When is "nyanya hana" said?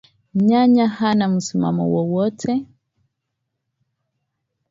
0.45-1.27